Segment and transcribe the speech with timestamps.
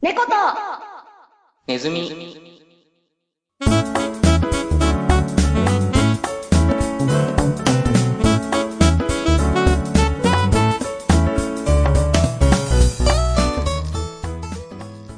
[0.00, 0.30] 猫と。
[1.66, 2.08] ネズミ。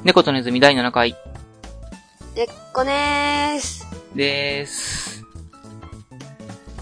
[0.03, 1.15] 猫とネズミ第7回。
[2.33, 3.85] でっこねーす。
[4.15, 5.23] でーす。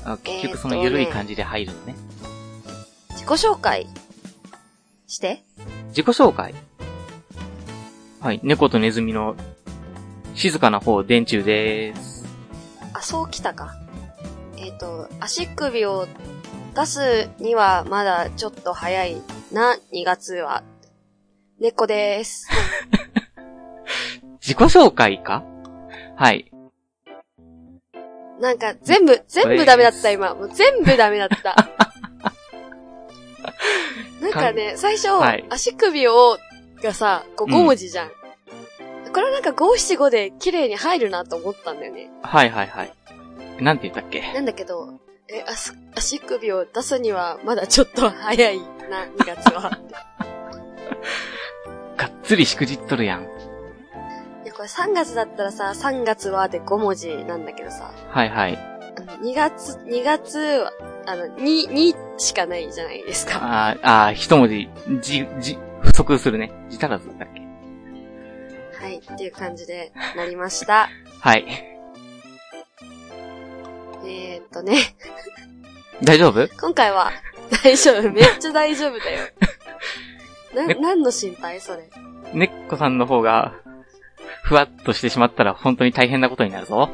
[0.06, 1.96] あ結局その緩い感じで入るのね。
[3.10, 3.88] 自己紹介
[5.06, 5.44] して。
[5.90, 6.56] 自己紹介。
[8.22, 9.36] はい、猫とネズミの
[10.36, 12.26] 静かな方、電柱でーす。
[12.94, 13.78] あ、そうきたか。
[14.58, 16.08] えっ、と、足首を
[16.76, 19.22] 出すにはまだちょっと早い
[19.52, 20.64] な、2月は。
[21.60, 22.48] 猫でーす。
[24.42, 25.44] 自己紹介か？
[26.16, 26.52] はい。
[28.40, 30.34] なんか全部、全部ダメだった今。
[30.36, 31.56] もう全部ダメだった。
[34.22, 36.38] なんかね、最初、はい足首を、
[36.82, 38.10] がさ、こううん5文字じゃん。
[39.14, 42.10] これなんか5、7、5で綺麗に入るなと思ったんだよね。
[42.22, 42.94] はいはいはい。
[43.60, 44.22] なんて言ったっけ？
[44.34, 44.94] なんだけど、
[45.28, 49.72] え、足、足首を出すにはまだちょっと早いな、2月は。
[51.98, 53.24] がっつりしくじっとるやん。
[53.24, 53.26] い
[54.46, 58.58] や、これ3月だったらさ、3月はで5文字なんだけどさ、はいはい。
[58.58, 60.72] あの2月、2月は、
[61.08, 63.40] あの、2、2しかないじゃないですか。
[63.42, 64.70] あーあー、一文字、
[65.02, 65.58] じ、じ、
[65.92, 66.52] 不足するね。
[66.70, 67.42] 字足らずだっけ
[68.84, 70.90] はい、っていう感じでなりました。
[71.20, 71.46] はい。
[74.06, 74.78] えーっとね、
[76.04, 76.48] 大丈夫？
[76.62, 77.12] 今回は、
[77.64, 79.28] 大丈夫、めっちゃ大丈夫だよ。
[80.56, 81.60] な、ね何の心配？
[81.60, 81.90] それ。
[82.34, 83.54] 猫さんの方が、
[84.44, 86.90] ふわっとしてしまったら本当に大変なことになるぞ。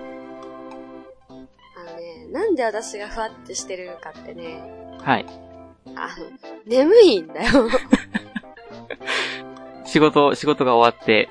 [1.29, 4.59] あのね、なんで私がふわってしてるかってね、
[5.03, 5.25] はい。
[5.95, 6.25] あの、
[6.65, 7.69] 眠いんだよ。
[9.85, 11.29] 仕事、仕事が終わって、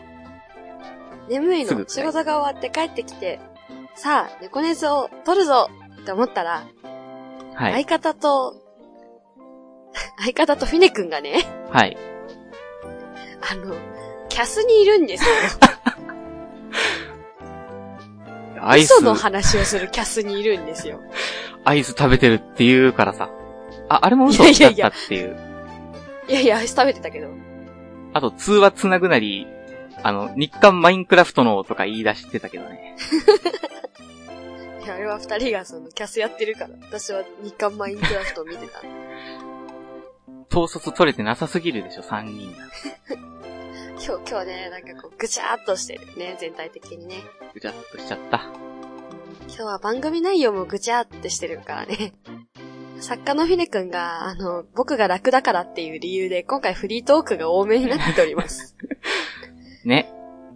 [1.28, 1.84] 眠いの。
[1.88, 3.40] 仕事が終わって帰ってきて、
[3.94, 5.68] さあ、猫熱を取るぞ
[6.02, 6.64] って思ったら、
[7.55, 7.84] はい。
[7.84, 8.55] 相方と、
[10.18, 11.96] 相方とフィネ君がね、はい。
[13.50, 13.74] あの、
[14.28, 15.30] キャスにいるんですよ。
[18.67, 20.98] アイス嘘、の話をするキャスにいるんですよ。
[21.64, 23.28] アイス食べてるって言うからさ。
[23.89, 25.54] あ、あれも嘘だっいやいやいやたっていう。
[26.29, 27.29] いやいや、アイス食べてたけど。
[28.12, 29.46] あと、通話つなぐなり、
[30.02, 32.96] あの、日韓マインクラフトのとか言い出してたけどね。
[34.85, 36.70] いや、あれは二人がその、キャスやってるから。
[36.83, 38.80] 私は日韓マインクラフトを見てた。
[40.51, 42.64] 統率取れてなさすぎるでしょ、三人が。
[44.06, 47.17] 今日、今日ね、なんかこう、ぐちゃーっとしてるね、全体的にね。
[47.52, 48.42] ぐちゃっとしちゃった。
[49.46, 52.12] 今日は番組内容もぐちゃーってしてるからね。
[53.00, 58.77] 作家のフィネ君が、あの、僕が楽だからっていう理由で、今回フリートークが多めになっております。
[59.84, 60.12] ね。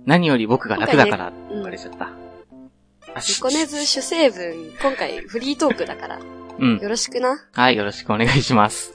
[0.06, 2.06] 何より僕が楽だからって言うんわれちゃった。
[2.06, 6.21] あニコネズ主成分、今回フリートークだから、
[6.59, 6.78] うん。
[6.78, 7.47] よろしくな。
[7.53, 8.94] はい、よろしくお願いします。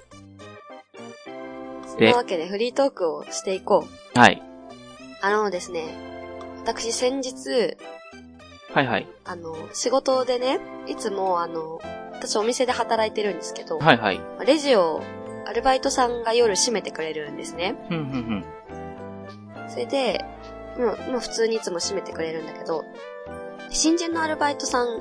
[1.86, 4.20] そんなわけでフリートークをしていこう。
[4.20, 4.42] はい。
[5.22, 5.86] あのですね、
[6.60, 7.78] 私先日、
[8.74, 9.08] はいはい。
[9.26, 11.80] あの、仕事でね、いつもあの、
[12.24, 14.22] 私お店で働いてるんですけど、はいはい。
[14.46, 15.02] レジを
[15.46, 17.76] アルバイトさんが夜閉めてくれるんですね。
[17.90, 18.46] ふんふんふん。
[19.70, 20.24] それで、
[20.78, 22.86] もう、普通にいつも閉めてくれるんだけど、
[23.70, 25.00] 新人のアルバイトさん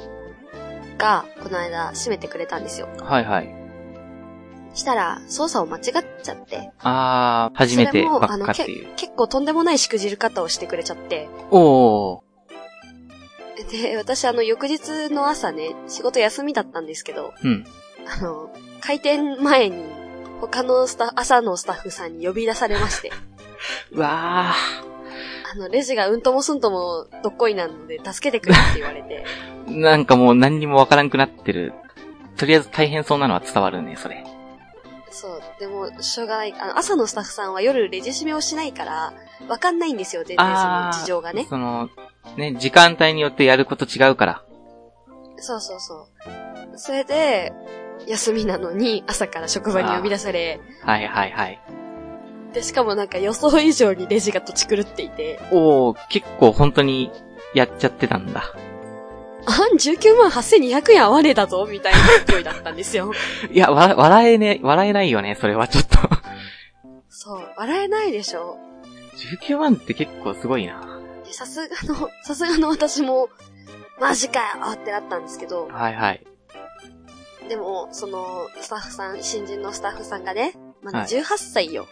[0.99, 2.89] が、この間閉めてくれたんですよ。
[2.99, 3.55] はいはい。
[4.75, 5.83] したら、操作を間違っ
[6.23, 8.89] ちゃって、あー、初めてばっかっていう。
[8.97, 12.32] 結構とんでもないしくじる方をしてくれちゃって、おー。
[13.73, 17.65] で、私あの、翌日の朝ね、仕事休みだったんですけど、うん。
[18.07, 18.51] あの、
[18.81, 19.83] 開店前に、
[20.41, 23.11] 他のスタ朝のスタッフさんに呼び出されまして、
[23.93, 24.53] うわ
[25.55, 29.73] あの、レジがうんともすんともどっこいなので、助けてくれって言われて、ー。
[29.81, 31.73] なんかもう何にもわからんくなってる。
[32.37, 34.25] とりあえず大変そうなのは伝わるね、それ。
[35.13, 36.55] そう、でも、しょうがない。
[36.59, 39.13] あの、朝のスタッフさんは夜レジ閉めをしないから、
[39.47, 41.47] わかんないんですよ、全然その事情がね。
[41.49, 41.91] その、
[42.37, 44.45] ね、時間帯によってやること違うから。
[45.37, 46.79] そうそうそう。
[46.79, 47.53] それで、
[48.07, 51.61] 休みなのに朝から職場に呼び出され、はいはいはい。
[52.53, 57.11] で、しかもなんか予想以上にレジが土地狂っていて、おー、結構本当に
[57.55, 58.55] やっちゃってたんだ。
[59.47, 63.13] あん、19万8200円合わねえだぞ、みたいな勢いだったんですよ。
[63.51, 65.99] いや、わ、笑えね、笑えないよね、それはちょっと。
[67.09, 68.59] そう、笑えないでしょ。
[69.41, 71.01] 19万って結構すごいな。
[71.25, 73.29] でさすがの、 さすがの私も、
[74.01, 76.25] マジかよってなったんですけど、はいはい。
[77.49, 81.87] でも、その、スタッフさん、新人のスタッフさんがね、まだはい18歳よ。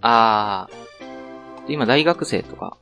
[0.00, 0.68] あ
[1.66, 2.76] 今大学生とか。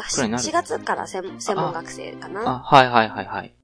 [0.00, 2.40] くらいになる4月から専専門学生かあ、な。
[2.58, 3.54] はいはいはいはい。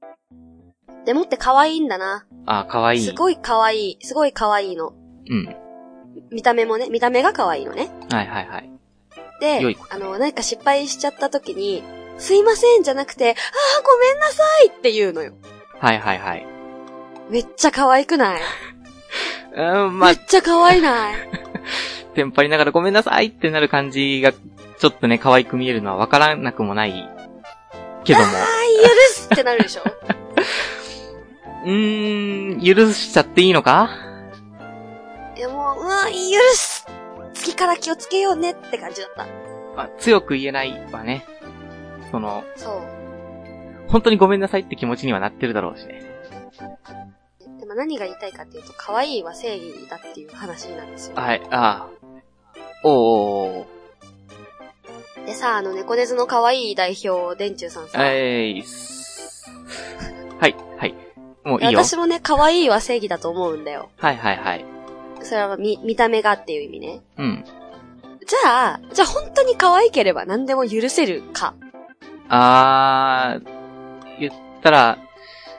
[1.05, 2.25] でもって可愛いんだな。
[2.45, 3.01] あ、かわいい。
[3.01, 3.97] すごい可愛い。
[4.01, 4.93] すごい可愛いの。
[5.29, 5.55] うん。
[6.31, 7.89] 見た目もね、見た目が可愛いのね。
[8.11, 8.69] はいはいはい。
[9.39, 11.81] であの、何か失敗しちゃった時に、
[12.17, 15.33] すいませんじゃなくて、ああ、ごめんなさいって言うのよ。
[15.79, 16.45] はいはいはい。
[17.29, 18.41] めっちゃ可愛くない？
[19.55, 21.15] うん、まあめっ、ちゃ可愛いない？
[22.15, 24.33] テンパりながらごめんなさいってなる感じが、
[24.79, 27.09] ちょっとね、可愛く見えるのはわからなくもない。
[28.03, 28.25] けども。
[28.25, 28.37] あー、許
[29.13, 29.83] すってなるでしょ？
[31.65, 33.89] うーん、許しちゃっていいのか？
[35.35, 36.11] いやもう、うわ、許
[36.55, 36.87] す
[37.33, 39.25] 次から気をつけようねって感じだった。
[39.75, 41.25] まあ、強く言えないわね。
[42.11, 42.81] その、そう。
[43.89, 46.03] 本当にごめんなさいって気持ちにはなってるだろうしね。
[47.59, 51.15] でも何が言いたいかっていうと、可愛いは正義だっていう話なんですよ。
[51.15, 51.87] はい、ああ。
[52.83, 53.65] おうおうおう
[55.29, 58.11] でさ、あの、猫ネズの可愛い代表、電柱さんさ。
[58.11, 59.47] えいっす。
[60.39, 60.95] はい、はい。
[61.43, 61.83] もういいよ。
[61.83, 63.91] 私もね、可愛いは正義だと思うんだよ。
[63.97, 64.65] はいはいはい。
[65.21, 67.01] それは見、見た目がっていう意味ね。
[67.19, 67.45] うん。
[68.25, 71.53] じゃあ、じゃあ本当に可愛ければ何でも許せるか。
[72.27, 74.33] あー、言っ
[74.63, 74.97] たら、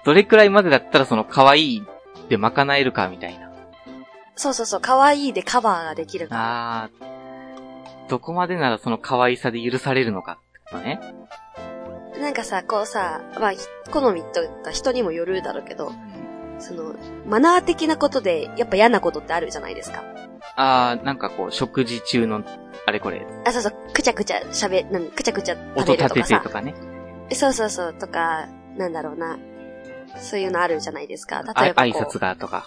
[0.04, 1.82] どれくらいまでだったらその可愛い
[2.28, 3.52] で賄えるかみたいな。
[4.34, 6.34] そうそうそう、可愛いでカバーができるか。
[6.36, 7.19] あー、
[8.10, 11.00] どこまでならその可愛さで許されるのかってことね。
[12.20, 13.60] なんかさ、こうさ、まあ、ひ
[13.90, 15.92] 好みとか人にもよるだろうけど、
[16.58, 16.96] その、
[17.26, 20.02] マナー的なことで、やっぱ嫌なことってあるじゃないですか。
[20.56, 22.42] あー、なんかこう、食事中の、
[22.84, 26.38] あれこれ、あ、そうそう、くちゃくちゃ喋、なんくちゃくちゃ食音立てべるとかさ。
[26.40, 26.74] てとかね。
[27.32, 29.38] そうそうそう、とか、なんだろうな。
[30.18, 31.44] そういうのあるじゃないですか。
[31.46, 31.84] あ例えば。
[31.84, 32.66] 挨拶がとか。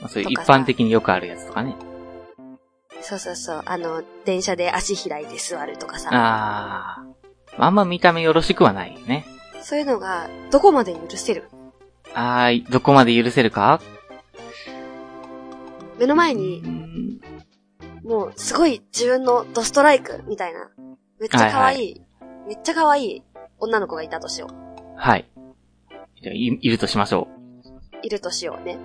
[0.00, 1.74] まあそういう一般的によくあるやつとかね。
[3.00, 3.62] そうそうそう。
[3.64, 6.10] あの、電車で足開いて座るとかさ。
[6.12, 7.62] あー。
[7.64, 9.26] あんま見た目よろしくはないよね。
[9.60, 11.48] そういうのが、どこまで許せる？
[12.14, 13.80] あー、どこまで許せるか？
[15.98, 17.20] 目の前うに、ん
[18.04, 20.70] もう、すごい自分のドストライクみたいな。
[21.20, 22.02] めっちゃ可愛い、
[22.48, 23.22] めっちゃ可愛い
[23.58, 24.54] 女の子がいたとしよう。
[24.96, 25.28] はい。
[26.20, 27.28] じゃあい、いるとしましょ
[28.02, 28.78] いるとしようね。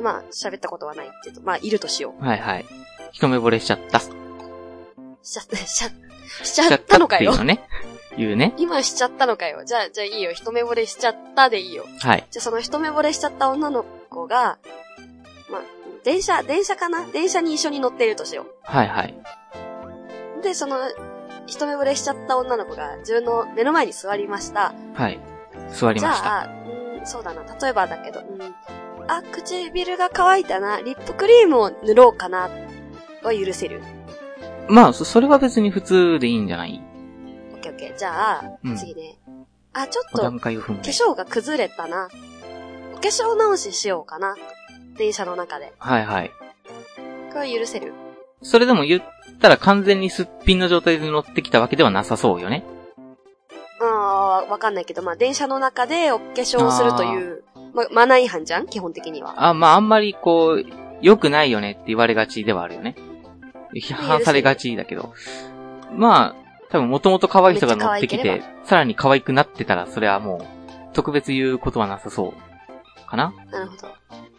[0.00, 2.24] で、まあ、喋ったことはないけど、まあ、いるとしよう。
[2.24, 2.66] はいはい。
[3.12, 4.00] 一目惚れしちゃった。
[4.00, 7.44] しちゃった、 しちゃ、しちゃったのかよっていう。
[7.44, 7.68] のね。
[8.16, 8.54] 言うね。
[8.56, 9.62] 今しちゃったのかよ。
[9.64, 10.32] じゃあ、じゃあいいよ。
[10.32, 11.84] 一目惚れしちゃったでいいよ。
[12.00, 12.26] はい。
[12.30, 14.58] じゃあその一目惚れしちゃった女の子が、
[15.50, 15.62] まあ、
[16.02, 17.06] 電車、電車かな？
[17.06, 19.14] 電車に一緒に乗っているとしよはいはい。
[20.38, 20.42] う。
[20.42, 20.78] で、その、
[21.46, 24.72] 一目惚れしちゃった女の子が自分の目の前に座りました。
[24.94, 25.20] はい。
[25.74, 26.26] 座りじました。
[26.26, 27.42] ゃあ、うん、そうだな。
[27.60, 28.38] 例えばだけど、うん、
[29.08, 30.80] あ、唇が乾いたな。
[30.80, 32.50] リップクリームを塗ろうかな。
[33.22, 33.82] は許せる。
[34.68, 36.80] まあ、そそれは別に普通でいいんじゃない？
[37.52, 37.96] オッケーオッケー。
[37.96, 39.18] じゃあ、うん次ね。
[39.72, 40.84] あ、ちょっおと、段階を踏む化。
[40.84, 42.08] 粧が崩れたな。
[42.94, 44.36] お化粧直ししようかな。
[44.96, 45.72] 電車の中で。
[45.78, 46.30] はいはい。
[47.32, 47.92] これは許せる。
[48.42, 49.02] それでも言っ
[49.40, 52.64] たら完全にすっぴんの状態で乗ってきたわけではなさそうよね。
[53.82, 57.44] ああ、わかんないけど、まあ、電車の中でお化粧をするという、
[57.74, 58.66] ま、マナー違反じゃん？
[58.66, 59.48] 基本的には。
[59.48, 60.64] あ、まああんまりこう、
[61.00, 62.96] 良くないよねって言われがちではあるよね。
[63.74, 65.14] 批判されがちだけど。
[65.94, 66.34] まあ、
[66.70, 70.44] 多分もともと可愛い人が乗ってきて、さらに可愛くなってたら、それはもう、
[70.92, 73.08] 特別言うことはなさそう。
[73.08, 73.32] かな？
[73.50, 73.88] なるほど。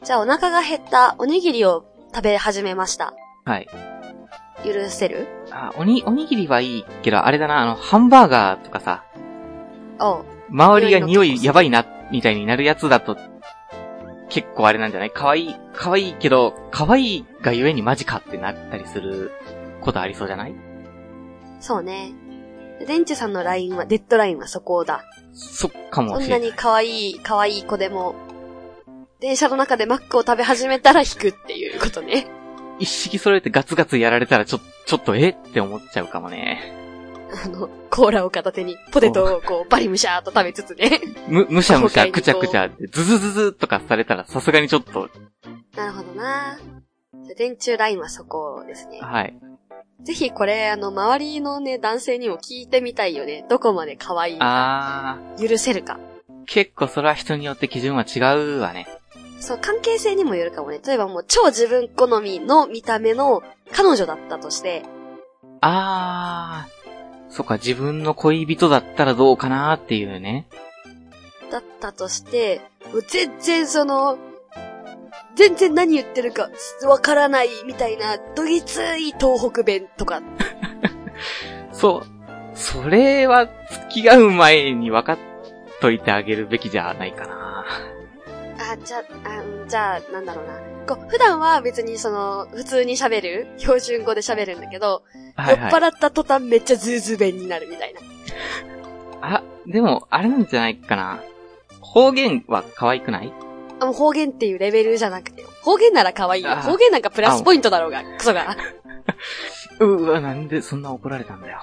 [0.04, 3.14] じゃあ、お腹が減ったおにぎりを食べ始めました。
[3.46, 3.68] はい。
[4.64, 5.28] 許せる？
[5.52, 9.04] あ、おに、おにぎりはいいけど、あれだな、あの、ハンバーガーとかさ、
[10.00, 10.26] おう。
[10.50, 13.18] 周りが匂匂いやばいな、みたいになるやつだと、
[14.30, 15.12] 結構あれなんじゃない？
[15.12, 19.32] 可愛い、可愛いけど、可愛いがゆえにマジかってなったりする
[19.82, 20.56] ことありそうじゃない？
[21.60, 22.14] そうね。
[22.88, 25.04] デンチュさんのラインは、デッドラインはそこだ。
[25.34, 26.40] そっかもそしれない。
[26.40, 28.16] んなに可愛い、可愛い子でも、
[29.20, 32.26] 電車の中でマックを食べ始めたら引くっていうことね。
[32.80, 35.30] 一式揃えてガツガツやられたらちょ、ちょっとえ？
[35.30, 36.81] って思っちゃうかもね。
[37.46, 41.00] あの、コーラを片手にポテトをこう、バリムシャーっと食べつつね。
[41.28, 45.10] む、むしゃむしゃ、くちゃくちゃって、ズズズズとかされたらさすがにちょっと、
[45.76, 46.60] なるほどな
[47.38, 49.00] 電柱ラインはそこですね。
[49.00, 49.34] はい。
[50.04, 53.46] ぜひこれ、あの、周りのね、男性にも聞いてみたいよね。
[53.50, 56.00] どこまで可愛いあ許せるか。
[56.30, 58.88] ー、結構それは人によって基準は違うわね。
[59.40, 60.82] そう、関係性にもよるかもね。
[60.86, 64.84] 例えばもう超自分好みの見た目の彼女だったとして、
[65.62, 66.81] あー、
[67.32, 70.46] そっか、自分の恋人だったらどうかなっていうね。
[71.50, 72.62] だったとして、
[72.92, 74.18] もう全然その、
[75.36, 76.50] 全然何言ってるか
[76.86, 80.22] わからないみたいな、どぎつい東北弁とか、
[81.72, 82.08] そう。
[82.54, 85.18] それは、付き合う前に分かっ
[85.80, 87.51] といてあげるべきじゃないかな。
[88.72, 90.54] あ、じゃあ、あうんじゃあ、なんだろうな。
[90.88, 95.04] こう、普段は別にその、普通に喋る、標準語で喋るんだけど、
[95.36, 95.72] はいはい。
[95.72, 98.02] 酔っ払った途端めっちゃズーズー弁になるみたいな。
[99.22, 101.22] あ、でも、あれなんじゃないかな。
[101.82, 103.34] 方言は可愛くない？
[103.80, 106.52] あ、もう方言っていうレベルじゃなくて、方言なら可愛いよ。
[106.52, 108.56] あ方言なんかプラスポイントだろうが、クソが。
[109.80, 111.60] うわ、なんでそんな怒られたんだよ。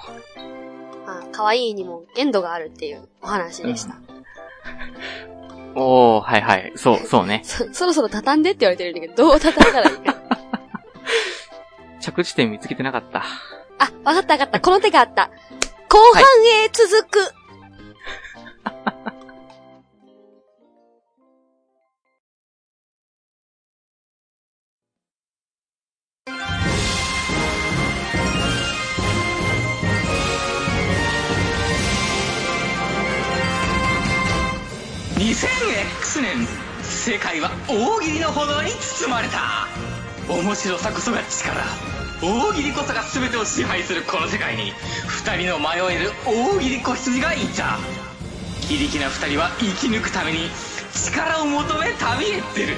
[1.06, 3.96] まあ、可愛いにも限度があるっていうお話でした。
[5.74, 6.72] おー、はいはい。
[6.76, 7.42] そう、そうね。
[7.46, 9.96] そ、そろそろ畳んでって言われてるんだけど、どう畳んだらいい？
[9.98, 10.16] か。
[12.00, 13.24] 着地点見つけてなかった。
[13.78, 14.60] あ、わかったわかった。
[14.60, 15.30] この手があった。
[15.88, 17.18] 後半へ続く。
[36.18, 36.46] 2006年
[36.82, 39.68] 世界は大喜利の炎に包まれた。
[40.28, 41.54] 面白さこそが力。
[42.20, 44.72] 大喜利こそが全てを支配するこの世界に。
[45.24, 47.78] 2人の迷える大喜利子羊がいた。
[48.62, 50.50] 非力な2人は生き抜くために
[50.92, 52.76] 力を求め旅へ出る。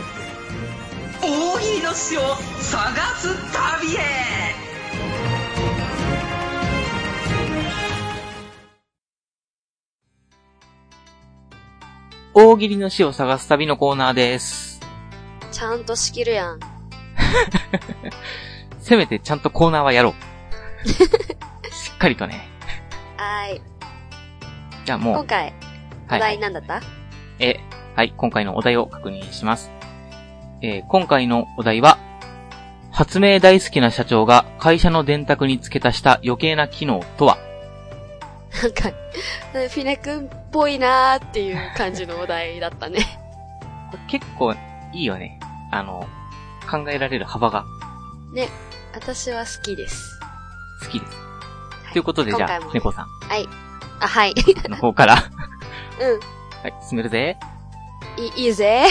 [1.23, 2.21] 大喜利の死を
[2.61, 4.50] 探す旅へ。
[12.33, 14.81] 大喜利の死を探す旅のコーナーです。
[15.51, 16.61] ちゃんと仕切るやん。
[18.79, 20.15] せめてちゃんとコーナーはやろ
[20.85, 20.89] う。
[21.75, 22.49] しっかりとね。
[23.17, 23.63] はーい。
[24.85, 25.53] じゃあもう、今回、
[26.09, 26.39] おはい、は題い。
[26.39, 26.81] なんだった、
[27.41, 27.59] え、
[27.97, 29.73] はい、今回のお題を確認します。
[30.63, 31.99] えー今回のお題は、
[32.93, 37.39] 発明大好きな社長が会社の電卓に付け足した余計な機能とは？
[38.63, 38.91] なんか、
[39.53, 43.07] フィネ君っぽいなーっていう感じのお題だったね。
[44.09, 45.39] 結構いいよね。
[45.71, 46.07] あの、
[46.71, 47.65] 考えられる幅が
[48.33, 48.49] ね、
[48.95, 50.21] 私は好きです。
[50.85, 51.13] 好きです。
[51.93, 53.49] ということで、じゃあ猫さんはい。
[54.01, 54.35] あ、はい。
[54.69, 55.15] の方から、
[56.01, 56.21] うん。
[56.63, 57.37] はい、進めるぜ。
[58.17, 58.87] いい、いいぜ。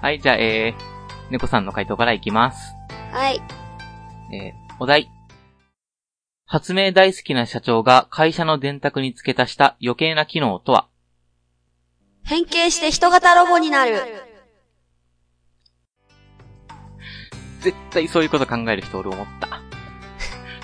[0.00, 2.74] はい、じゃあ、えー、猫さんの回答からいきます。
[3.12, 3.42] はい。
[4.32, 5.10] えー、お題。
[6.50, 10.88] 発明大好きな社長が会社の電卓に付け足した余計な機能とは？
[12.24, 14.00] 変形して人型ロボになる。
[17.60, 19.60] 絶対そういうこと考える人俺思った。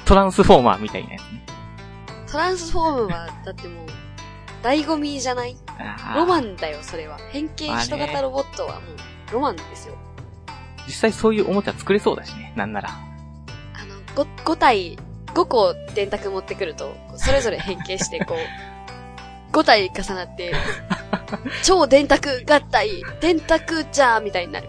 [0.06, 1.44] トランスフォーマーみたいなやつね。
[2.32, 3.86] トランスフォームは、だってもう、
[4.62, 5.54] 醍醐味じゃない？
[6.16, 7.18] ロマンンだよ、それは。
[7.30, 8.86] 変形人型ロボットはも
[9.30, 9.94] う、ロマンですよ。
[10.86, 12.54] 実際そういうおもちゃ作れそうだしね。
[12.56, 12.88] なんなら。
[12.88, 14.98] あの、5、5体、
[15.34, 18.38] 5個電卓持ってくると、それぞれ変形して、こう、
[19.52, 20.54] 5体重なって、
[21.62, 24.68] 超電卓合体、電卓じゃーみたいになる。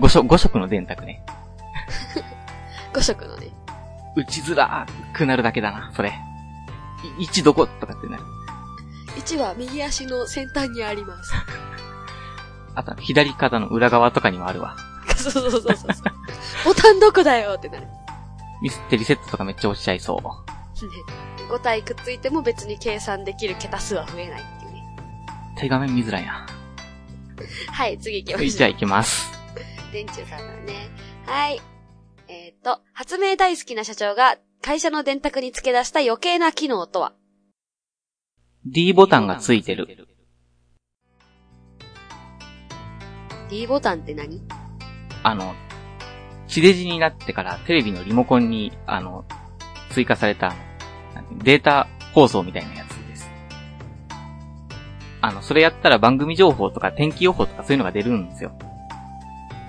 [0.00, 1.22] 5色、5色の電卓ね。
[2.94, 3.48] 5色のね。
[4.16, 6.14] 打ちづらくなるだけだな、それ。
[7.18, 8.22] い1どことかってなる。
[9.16, 11.32] 1は右足の先端にあります。
[12.74, 14.76] あと、左肩の裏側とかにもあるわ。
[15.16, 15.74] そうそうそうそう。
[16.64, 17.86] ボタンどこだよってなる。
[18.64, 18.70] ね。
[18.70, 20.18] ミスってリセットとかめっちゃ押しちゃいそう。
[21.52, 24.84] 5体くっついても別に計算できる桁数は増えないっていうね。
[25.56, 26.46] 手画面見づらいな。
[27.70, 28.58] はい、次行きまはい、しょう。
[28.58, 29.32] じゃあ行きます。
[29.92, 30.88] 電柱さんだね。
[31.26, 31.60] はい。
[32.28, 37.12] えっ、と、発明大好きな社長が会社の電卓に付け出した余計な機能とは
[38.66, 40.08] ？D ボタンがついてる。
[43.50, 44.40] ?D ボタンって何？
[45.22, 45.54] あの、
[46.46, 49.24] 地デジになってからテレビのリモコンに、あの、
[49.90, 50.54] 追加された、
[51.42, 53.30] データ放送みたいなやつです。
[55.20, 58.52] あの、それやったら番組情報とか天気予報とかそういうのが出るんですよ。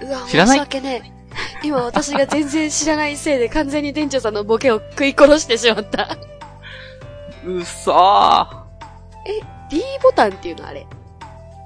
[0.02, 0.58] うわ、知らない？
[0.58, 1.12] 申し訳ねえ。
[1.64, 6.18] 今私が全然知らないせいで完全に店長さんのボケを食い殺してしまった。
[7.46, 8.48] うっそー
[9.70, 10.86] D ボタンっていうのあれ？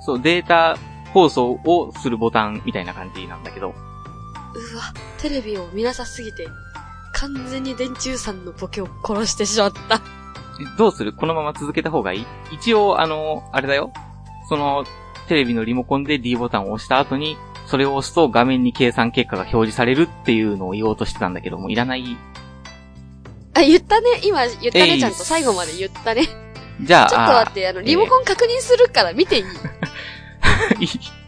[0.02, 0.78] そう、データ
[1.14, 3.74] 放送をするボタンみたいな感じなんだけど、
[4.56, 4.84] うわ、
[5.20, 6.48] テレビを見なさすぎて、
[7.14, 9.96] 完全に電柱さんのボケを殺してしまった。
[9.96, 11.14] えどうする？
[11.14, 12.26] このまま続けた方がいい？
[12.52, 13.92] 一応、あの、あれだよ。
[14.48, 14.86] その、
[15.28, 17.38] テレビのリモコンで D ボタンを押した後に、
[17.68, 22.18] それを押すと画面に計算結果が表示されるっていうのを言おうとしてたんだけども、いらない。
[23.54, 24.22] あ、言ったね。
[24.24, 24.98] 今言ったね。
[25.00, 26.26] ちゃんと最後まで言ったね。
[26.26, 30.90] ちょじゃあ、っと待って、あの、リモコン確認するから見ていいいい、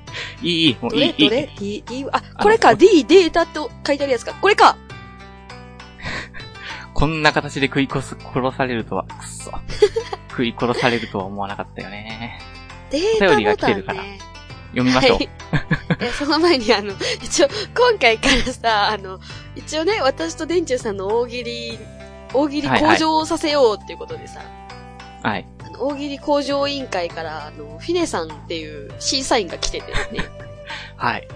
[0.41, 1.29] いい、いい、もどういい、いい。
[1.29, 2.75] れどれ ?D、D、あ、これか。
[2.75, 4.33] D、データって書いてあるやつか。
[4.33, 4.77] これか。
[6.93, 9.51] こんな形で食い殺す、殺されるとは、くっそ。
[10.29, 12.39] 食い殺されるとは思わなかったよね。
[12.89, 14.19] データ便りがボタン来てるからね。
[14.71, 15.17] 読みましょう。
[15.17, 15.29] はい。
[15.99, 19.19] え、その前にあの、一応、今回からさ、あの、
[19.55, 21.79] 一応ね、私と電柱さんの大喜利、
[22.33, 24.41] 大喜利向上をさせようっていうことでさ、
[25.23, 25.47] はい。
[25.63, 30.25] あの大喜利向上委員会から、あの、フィネさんっていう審査員が来ててね、
[30.97, 31.27] はい。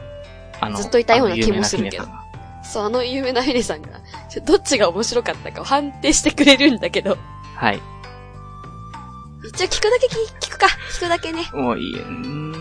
[0.62, 2.08] あずっといたような気もするけど
[2.64, 3.90] そう、あの有名なフィネさんが、
[4.30, 7.18] ちょどっちが面白かったかを判定してくれるんだけど、
[7.56, 7.82] はい。
[9.48, 11.48] 一応聞くだけ聞聞くか、聞くだけね。
[11.54, 12.02] もういい。
[12.02, 12.54] うーん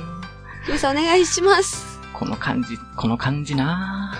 [0.64, 1.98] フィネさんお願いします。
[2.12, 4.18] この感じ、この感じな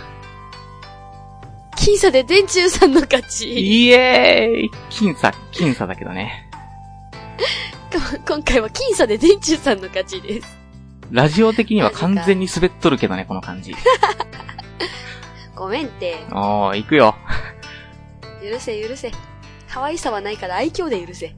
[1.76, 3.52] 僅差で電柱さんの勝ち。
[3.52, 6.43] イエーイ僅差、僅差だけどね。
[8.26, 10.58] 今回は僅差で電柱さんの勝ちです。
[11.10, 13.74] ラジオ的には完全に滑っとるけどね、この感じ。
[15.54, 16.24] ごめんって。
[16.32, 17.14] おー、行くよ。
[18.42, 19.12] 許せ許せ。
[19.68, 21.34] 可愛さはないから愛嬌で許せ。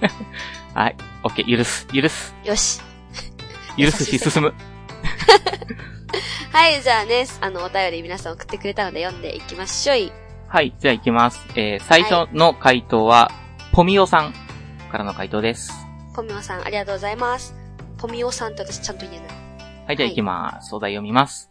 [0.74, 0.96] はい。
[1.22, 2.34] オッケー、許す、許す。
[2.44, 2.80] よし。
[3.78, 4.54] 許すし進む。
[6.52, 10.12] はい、じゃあね、あの、お便り皆さん送ってくれたので読んでいきましょい。
[10.48, 11.46] はい、じゃあ行きます。
[11.54, 13.30] えー、最初の回答は、
[13.72, 14.47] ポミオさん
[14.88, 15.72] からの回答です。
[16.14, 17.54] ポミオさん、ありがとうございます。
[17.98, 19.28] ポミオさんって私ちゃんと言えない。
[19.86, 19.92] は。
[19.92, 20.74] い、じゃあ行きます。
[20.74, 21.50] お題読みます。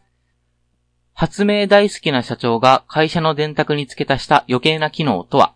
[1.13, 5.55] 発明大好きな社長が会社の電卓に付け足した余計な機能とは。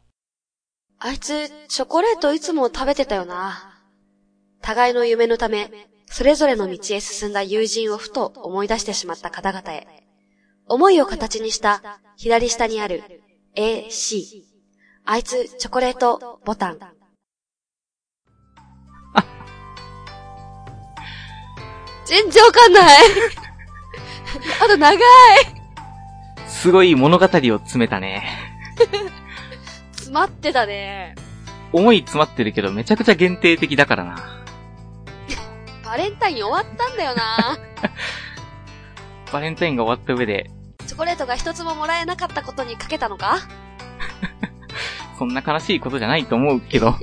[0.98, 3.82] あいつ、チョコレートいつも食べてたよな。
[4.62, 5.70] 互いの夢のため、
[6.08, 9.88] それぞれの道へ進んだ友人をふと思い出してしまった方々へ。
[10.68, 13.04] 思いを形にした左下にある
[13.56, 14.46] A、C。
[15.06, 16.80] あいつ、チョコレート、ボタン。
[22.12, 22.84] 全然わかんない
[24.62, 25.02] あと長い
[26.46, 28.28] すごい物語を詰めたね。
[29.94, 31.16] 詰まってたね。
[31.72, 34.44] 思い詰まってるけどめちゃくちゃ限定的だからな。
[35.86, 37.58] バレンタイン終わったんだよな。
[39.32, 40.52] バレンタインが終わった上で、
[40.86, 43.40] チョコレートが一つももらえなかったことにかけたのか？
[45.18, 46.94] そんな悲しいことじゃないと思うけど、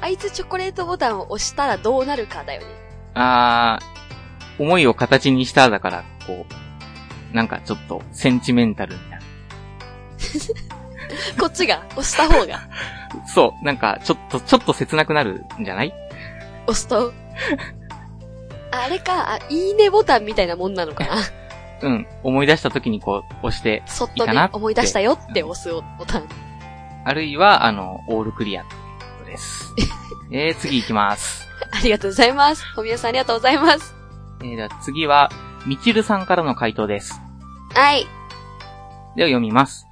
[0.00, 2.81] あいつチョコレートボタンを押したらどうなるかだよね。
[3.14, 6.46] あー、思いを形にしただから、こ
[7.32, 9.22] う、なんかちょっとセンチメンタルになる。
[11.38, 12.60] こっちが押した方が
[13.26, 15.92] そう、なんかちょっと、ちょっと切なくなるんじゃない？
[16.66, 17.12] 押すと？
[18.72, 21.16] あれか、あ、いいねボタンみたいなもんなのかな？
[21.82, 22.06] うん。
[22.22, 26.28] 思い出した時にこう、押して、そっとね思い出したよって押すボタン。
[27.04, 28.68] あるいは、あの、オールクリアこ
[29.18, 29.74] とです。
[30.32, 31.48] えー、次行きます。
[31.70, 32.64] ありがとうございます。
[32.74, 33.94] 小宮さんありがとうございます。
[34.42, 35.30] えー、では次は、
[35.66, 37.20] みちるさんからの回答です。
[37.74, 38.06] はい。
[39.16, 39.86] では読みます。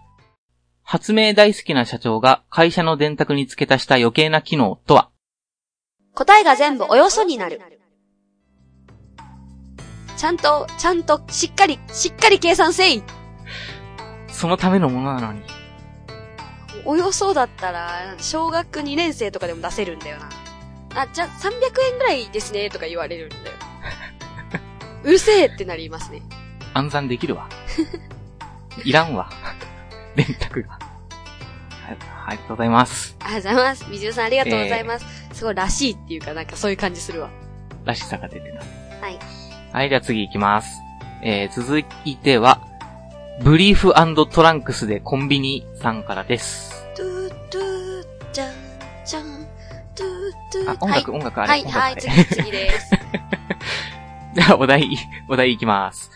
[0.83, 5.11] 発明大好きな社長が会社の電卓に付け足した余計な機能とは？
[6.14, 7.61] 答えが全部およそになる。
[10.16, 13.02] ちゃんと、ちゃんと、しっかり、しっかり計算せい
[14.28, 15.42] そのためのものなのに。
[16.85, 20.28] およそだったら、小学2年生とかでも出せるんだよな。
[20.94, 21.50] あ、じゃあ300
[21.92, 23.42] 円ぐらいですね、とか言われるんだよ。
[25.05, 26.22] うるせえってなりますね。
[26.74, 27.48] 暗算できるわ。
[28.85, 29.31] いらんわ。
[30.14, 30.70] 電卓が。
[30.70, 30.79] は
[31.92, 33.16] い、ありがとうございます。
[33.20, 33.87] ありがとうございます。
[33.88, 35.07] みじゅうさんありがとうございます。
[35.33, 37.31] すごいらしいっていうか、なんかそういう感じするわ。
[37.85, 38.59] らしさが出てた。
[39.05, 39.18] はい。
[39.72, 40.81] はい、では次行きます。
[41.22, 42.61] えー、続いては、
[43.42, 43.92] ブリーフ
[44.31, 46.85] トランクスでコンビニさんからです。
[46.94, 48.53] トゥートゥー、じゃん、
[50.66, 51.50] あ、音楽、音楽あれ。
[51.50, 52.90] はい、音楽はい、次、次です。
[54.34, 54.88] じゃあ、お題、
[55.28, 56.10] お題いきます。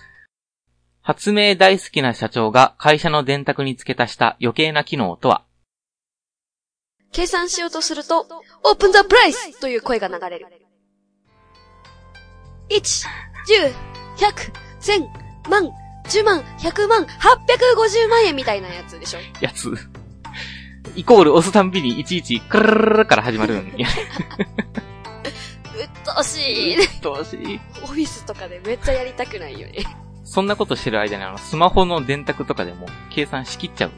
[1.03, 5.45] 発明大好きな社長が会社の電卓に付け足した余計な機能とは？
[7.13, 8.27] 計算しようとすると、
[8.65, 10.47] オープンザプライスという声が流れる。
[12.71, 13.73] 1、10、
[14.17, 15.71] 100、1000、万、
[16.07, 19.19] 10万、100万、850万円みたいなやつでしょ？
[19.41, 19.73] やつ。
[20.97, 23.89] イコール押すたんびにいちいち、クルルルルから始まるんや。
[23.89, 26.77] うっとうしい。
[27.01, 27.61] どうしい。
[27.83, 29.85] オフィスとかでめっちゃやりたくないよね。
[30.25, 33.91] そんなことしてる間にあの、スマホの電卓とかでも計算しきっちゃう。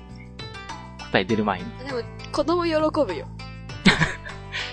[1.10, 1.66] 答え出る前に。
[1.86, 3.26] でも、子供喜ぶよ。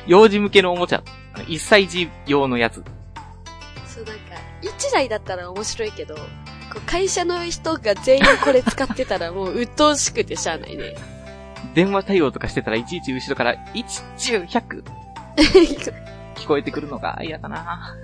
[0.07, 1.03] 幼児向けのおもちゃ。
[1.33, 2.83] あの1歳児用のやつ。
[3.87, 6.15] そうなんか、1台だったら面白いけど、
[6.85, 10.95] 会社の人が全員これ使ってたらもう鬱陶しくてしゃあないね。
[11.73, 13.83] 電話対応とかしてたらいちいち後ろから、1、
[14.17, 14.83] 10、100
[16.35, 17.95] 聞こえてくるのが嫌だな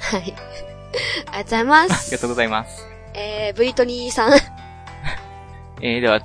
[0.00, 0.20] はい。
[0.20, 2.20] ありがとうございまありがす。
[2.20, 2.86] とうございます。
[3.14, 4.32] えー、ブリトニーさん。
[5.82, 6.20] えー、では、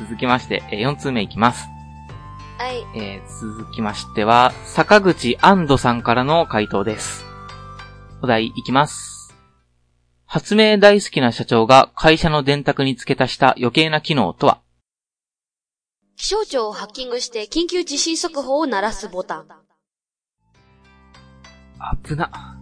[0.00, 1.66] 続きまして、えー4通目いきます。
[2.58, 2.84] はい。
[2.94, 7.24] えー続きましては、坂口安藤さんからの回答です。
[8.22, 9.34] お題いきます。
[10.26, 14.60] 発明大好きな社長が会社の電卓に付け足した余計な機能とは？
[16.16, 19.46] 気象庁をハッキングして緊急地震速報を鳴らすボタン。
[22.04, 22.30] 危な。
[22.32, 22.56] あ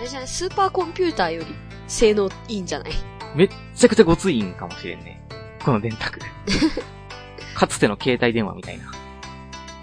[0.00, 0.28] れじゃない？
[0.28, 1.46] スーパーコンピューターより
[1.88, 2.92] 性能いいんじゃない？
[3.34, 5.20] めっちゃくちゃごついんかもしれんね。
[5.64, 6.20] この電卓。
[7.56, 8.92] かつての携帯電話みたいな。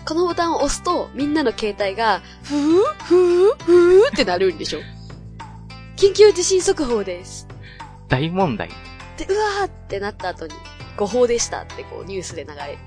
[0.06, 4.80] このボタンを押すと、みんなの携帯が、ふーふーふーってなるんでしょ？
[5.98, 7.48] 緊急地震速報です。
[8.08, 8.70] 大問題。
[9.18, 10.54] で、うわーってなった後に、
[11.00, 12.78] 誤報でしたってこうニュースで流れる。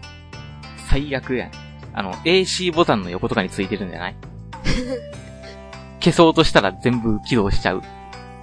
[0.90, 1.51] 最悪やん。
[1.94, 4.16] あの、AC ボタンの横とかについてるんじゃない？
[6.01, 7.83] 消そうとしたら全部起動しちゃう。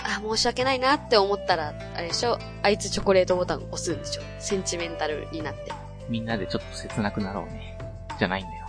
[0.04, 2.40] あ、申し訳ないなって思ったら、あれでしょ？
[2.64, 4.24] あいつチョコレートボタン押すんでしょ？
[4.40, 5.72] センチメンタルになって。
[6.10, 7.78] みんなでちょっと切なくなろうね。
[8.18, 8.66] じゃないんだよ。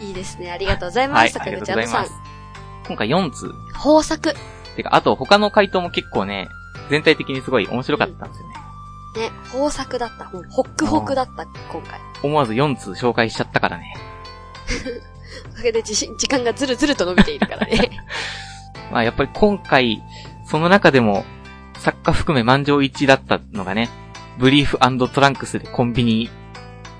[0.00, 0.52] いいですね。
[0.52, 1.18] ありがとうございます。
[1.18, 2.06] はい、あ坂りが口アナさん。
[2.86, 3.46] 今回4通。
[3.74, 4.34] 豊作。
[4.76, 6.48] てか、あと他の回答も結構ね、
[6.90, 8.54] 全体的にすごい面白かったんですよね。
[9.16, 10.28] ね、豊作だった。
[10.30, 12.00] もう、ホックホクだった、今回。
[12.22, 13.94] 思わず4通紹介しちゃったからね。
[15.52, 17.90] おかげで時時間がずるずると伸びているからね。
[18.90, 20.02] まあやっぱり今回、
[20.46, 21.24] その中でも、
[21.78, 23.88] 作家含め満場一致だったのがね、
[24.38, 26.30] ブリーフトランクスでコンビニ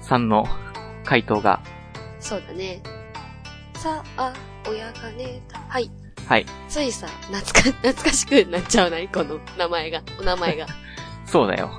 [0.00, 0.46] さんの
[1.04, 1.60] 回答が、
[2.20, 2.80] そうだね。
[3.74, 4.32] さあ、
[4.68, 5.90] 親がね、はい。
[6.26, 9.08] はい、ついさ、懐か、 懐かしくなっちゃうない？
[9.08, 10.66] この名前が、お名前が。
[11.26, 11.70] そうだよ。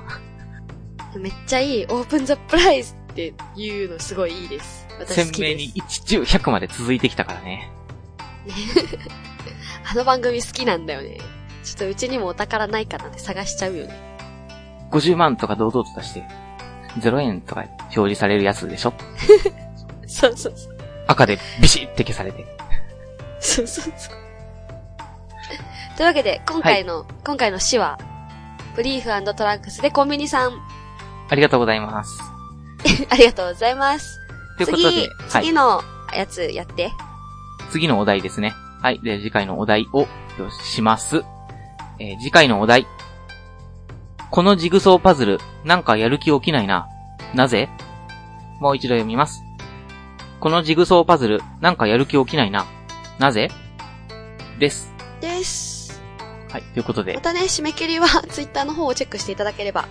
[1.16, 4.86] めっちゃいい、オープンザプライズっていうのすごいいいです。
[4.98, 5.52] 私鮮好きです。
[5.52, 7.70] 明に1、10、100まで続いてきたからね。
[9.90, 11.18] あの番組好きなんだよね。
[11.64, 13.98] ちょっとうちにもお宝ないかなって探しちゃうよね。
[14.92, 16.24] 50万とか堂々と出して、
[17.00, 18.92] 0円とか表示されるやつでしょ？
[20.06, 20.78] そうそうそう。
[21.08, 22.44] 赤でビシッて消されて。
[23.40, 24.14] そうそうそう。
[25.96, 27.98] というわけで、今回の、今回の詩は、
[28.74, 30.52] ブリーフトランクスでコンビニさん、
[31.28, 32.20] ありがとうございます。
[33.10, 34.20] ありがとうございます。
[34.58, 35.52] ということで、次、はい次。
[35.52, 35.82] の
[36.14, 36.92] やつやって。
[37.70, 38.54] 次のお題ですね。
[38.82, 39.00] はい。
[39.02, 40.06] で、次回のお題をよ
[40.62, 41.24] します。
[41.98, 42.86] えー次回のお題。
[44.30, 46.88] このジグソーパズル、なんかやる気起きないな。
[47.34, 47.70] なぜ？
[48.60, 49.42] もう一度読みます。
[50.40, 52.66] このジグソーパズル、なんかやる気起きないな。
[53.18, 53.50] なぜ？
[54.58, 54.92] です。
[55.20, 55.65] です。
[56.50, 56.62] はい。
[56.62, 59.86] ということでま、たね、締め切りは ツイッターの方をチェックしていただければ、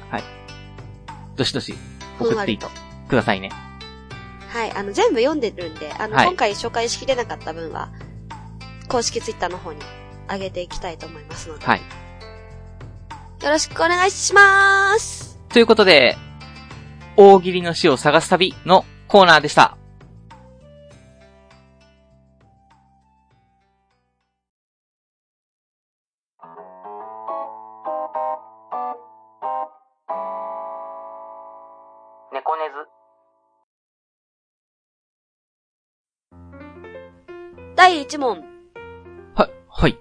[1.35, 1.75] どしどし
[2.17, 2.59] ふん送ってい。
[3.07, 3.49] くださいね。
[4.49, 7.89] はい、あの、全部読んでるんで、あの、はい今回紹介しきれなかった分は、
[8.87, 9.79] 公式ツイッターの方に
[10.29, 11.81] 上げていきたいと思いますので、はい。
[13.43, 16.17] よろしくお願いしますということで、
[17.17, 19.77] 大喜利の死を探す旅のコーナーでした。
[37.75, 38.43] 第1問。
[39.33, 39.97] は、はい。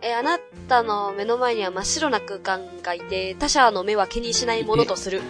[0.00, 5.20] えーあなたの目の前には真っ白な空間がいて、他者の目は気にしないものとする。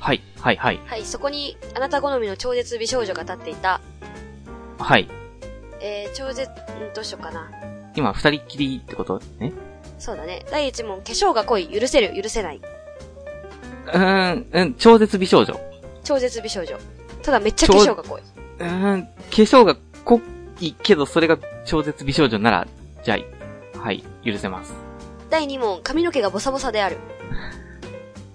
[0.00, 0.80] はい、はい、はい。
[0.84, 3.80] はい、そこに、あなた好みの超絶美少女が立っていた。
[4.78, 5.08] はい。
[5.80, 6.54] えー、超絶、ん
[6.94, 7.50] どうしようかな。
[7.94, 9.52] 今、二人っきりってことね。
[9.98, 10.44] そうだね。
[10.50, 12.60] 第1問、化粧が濃い、許せる、許せない。
[13.86, 15.58] うーん、うん、超絶美少女。
[16.02, 16.76] 超絶美少女。
[17.22, 18.22] ただめっちゃ化粧が濃い。
[18.58, 20.20] うーん、化粧が濃
[20.68, 22.66] いけど、それが超絶美少女なら、
[23.02, 23.18] じゃ
[23.74, 24.74] あ、はい、許せます。
[25.30, 26.98] 第2問、髪の毛がボサボサである。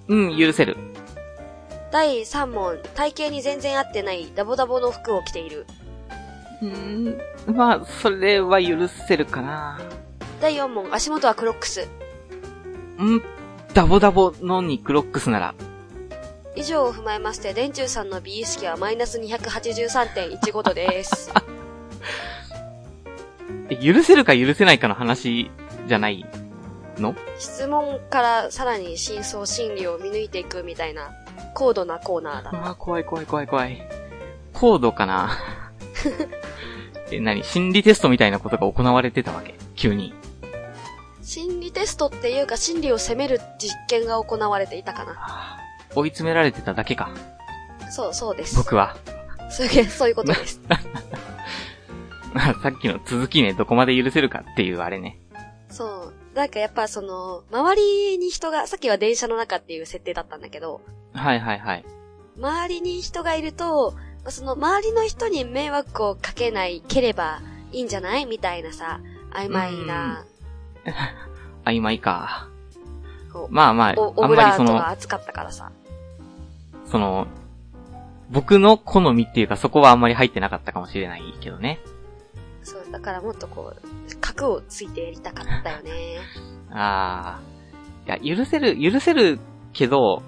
[0.08, 0.78] うん、許せる。
[1.92, 5.66] 第3問、体型に全然合ってないダボダボの服を着ている。
[6.62, 9.80] うーん、まあ、それは許せるかな。
[10.42, 11.88] 第4問、足元はクロックス。
[12.98, 13.24] うん、
[13.74, 15.56] ダボダボのにクロックスなら、
[16.56, 21.32] 以上を踏まえまして、電柱さんの美意識はマイナス283.15度です。
[23.70, 25.50] え許せるか許せないかの話
[25.88, 26.26] じゃない
[26.98, 27.16] の？
[27.38, 31.12] 質問からさらに真相心理を見抜いていくみたいな
[31.54, 32.52] 高度なコーナーだ。
[32.54, 33.82] ああ、怖い怖い怖い怖い。
[34.54, 35.38] 高度かな？
[37.12, 37.44] え、何？
[37.44, 39.56] 心理テストみたいなことが行われてたわけ？
[39.76, 40.14] 急に。
[41.24, 45.12] 心理テストっていうか心理を責める実験が行われていたかな。
[45.14, 45.60] はあ
[45.96, 47.10] 追い詰められてただけか。
[47.92, 48.56] そう、そうです。
[48.56, 48.96] 僕は。
[49.50, 50.60] そういう、そういうことです。
[52.62, 55.20] さっきの続きね、どこまで許せるかっていうあれね。
[55.70, 56.38] そう。
[56.38, 60.82] なんかやっぱその、周りに人が、さっきは電車の中っていう設定だったんだけど、
[61.14, 61.86] はいはいはい。
[62.38, 63.94] 周りに人がいると、
[64.28, 69.00] その周りの人に迷惑をかけないければいいんじゃないみたいなさ、
[69.32, 70.26] 曖昧な、
[71.66, 72.48] 曖昧か。
[73.50, 75.72] まあまあ、あんまりその、熱かったからさ。
[76.86, 77.28] その、
[78.30, 81.80] 僕の好みっていうかそこはあんまり入ってなかったかもしれないけどね。
[82.70, 83.82] そう、だからもっとこう、
[84.22, 86.20] 角をついてやりたかったよね。
[86.72, 87.40] あ
[88.08, 88.20] あ。
[88.20, 89.40] いや、許せる、許せる
[89.74, 90.22] けど、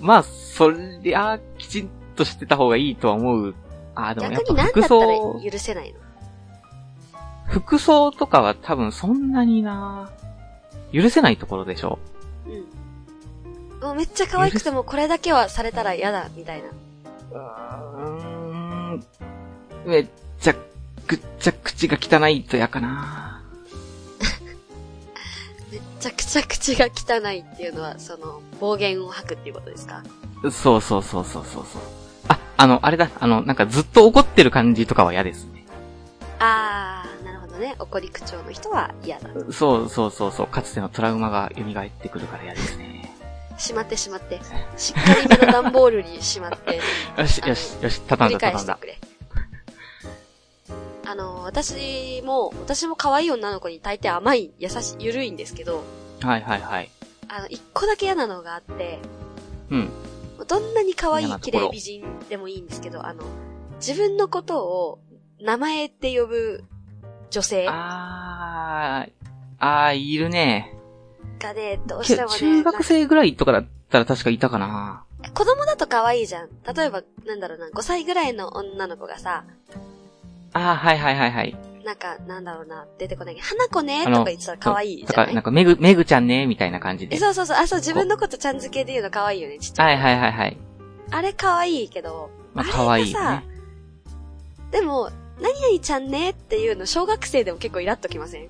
[0.00, 0.06] うん。
[0.06, 3.54] まあ、そりゃ、きちんとしてた方がいいとは思う。
[3.94, 6.00] ああ、でもやっぱ服装、許せないの？
[7.46, 10.10] 服装とかは多分そんなにな、
[10.92, 11.98] 許せないところでしょ。
[12.46, 13.84] うん。
[13.86, 16.68] もうめっちゃ可愛くてもこれだけはされたら嫌だ、みたいな。
[17.32, 19.04] うーん。
[19.84, 20.08] めっ
[20.40, 20.54] ちゃ
[21.06, 23.42] くちゃ口が汚いと嫌かな。
[25.70, 30.02] めっちゃくちゃ口が汚いっていうのは、その、暴言を吐くっていうことですか？
[30.50, 31.82] そうそうそうそうそうそう。
[32.28, 35.64] あ、あの、あれだ、あの、なんかずっと怒ってる感じとかは嫌ですね。
[36.38, 37.74] あー、なるほどね。
[37.78, 39.30] 怒り口調の人は嫌だ。
[39.52, 43.14] そうそうそうそう、かつてのトラウマが蘇ってくるから嫌ですね。
[43.56, 44.40] しまってしまって。
[44.76, 46.80] しっかりめの段ボールにしまって。
[47.16, 48.74] よし、よし、よし、畳ん繰りだ、畳んだ。
[48.74, 49.13] 返してくれ。
[51.06, 55.82] あの、私も、私も可愛い女の子に大抵甘い、優しい、ゆるいんですけど、
[56.22, 56.90] はいはいはい。
[57.28, 58.98] あの、一個だけ嫌なのがあって、
[59.70, 59.90] うん。
[60.46, 63.24] どんなに可愛い綺麗美人でもいいんですけど、あの、
[63.78, 64.98] 自分のことを
[65.40, 66.64] 名前って呼ぶ
[67.30, 69.10] 女性あー、
[69.58, 70.74] あー、いるね。
[71.38, 75.04] がね、どうけしてもね、中学生ぐらいとかだったら確かいたかな。
[75.34, 76.48] 子供だと可愛いじゃん。
[76.74, 79.44] 例えば、なんだろうな、5歳ぐらいの女の子がさ、
[80.54, 81.56] あー、はいはいはいはい。
[81.84, 85.34] なんか、なんだろうな、出てこない花子ねとか言ってたら可愛いじゃない？
[85.34, 87.16] なんか、めぐ、めぐちゃんね、みたいな感じで。
[87.16, 89.82] え、そうそうそう、あ、そう、自分のことちゃん付けで言うの可愛いよね、ちっちゃ。
[89.84, 90.56] はいいはいはいはい。
[91.10, 93.44] あれ可愛いけど、まあ、可愛いね。
[94.70, 95.10] でも、
[95.42, 98.48] 何々ちゃんねっていうの小学生でも結構イラっときません？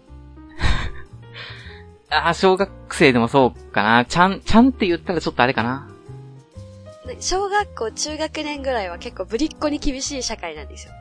[2.11, 4.05] あー、小学生でもそうかな。
[4.05, 5.89] ちゃん、ちゃんって言ったらちょっとあれかな。
[7.07, 10.93] ね小学校、中学年ぐらいは結構ぶりっ子に厳しい社会なんですよ。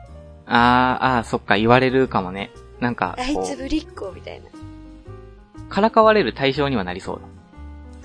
[0.46, 2.50] あー、あー、そっか、言われるかもね。
[2.80, 4.46] なんか、あいこつぶりっ子みたいな。
[4.46, 7.22] う、からかわれる対象にはなりそうだ。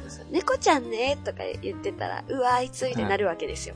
[0.04, 3.76] そうそう猫ちゃんねとか言ってたら、うわ、あいつみたいになるわけですよ。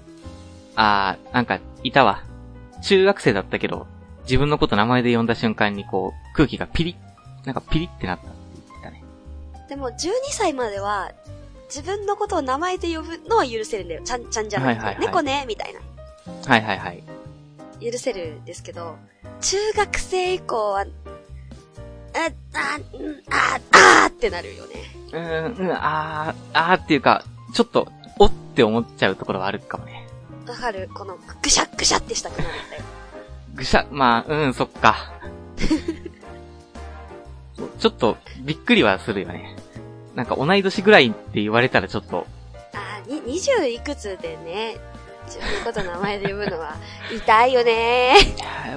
[0.75, 2.23] あー、なんか、いたわ。
[2.81, 3.87] 中学生だったけど、
[4.23, 8.35] 自分のこと名前で呼んだ瞬間にこう、空気がピリッ、なんかピリってなったって
[8.69, 9.03] 言ったね。
[9.67, 11.11] でも、12歳までは、
[11.67, 14.01] 自分のことを名前で呼ぶのは許せるんだよ。
[14.03, 15.79] ちゃん、ちゃんじゃなくて、はいはいはい猫ねみたいな。
[16.45, 17.03] はいはいはい。
[17.81, 18.95] 許せるんですけど、
[19.41, 20.87] 中学生以降は、あ、あ、
[22.93, 23.59] うんあ、
[24.05, 24.75] あーってなるよね。
[25.11, 27.87] うーん、うん、あー、あーっていうか、ちょっと、
[28.19, 30.07] おって思っちゃうところはあるかもね。
[30.47, 30.89] わかる？
[30.93, 32.83] この、ぐしゃぐしゃってしたくなるんだよ。
[33.55, 35.13] ぐしゃ、まあ、うん、そっか。
[37.79, 39.55] ちょっと、びっくりはするよね。
[40.15, 42.27] なんか同い年ぐらいって言われたらちょっと、
[42.73, 44.77] あー、に、20いくつでね、
[45.25, 46.75] 自分のこと名前で呼ぶのは、
[47.15, 48.15] 痛いよね